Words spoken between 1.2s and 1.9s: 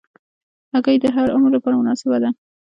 عمر لپاره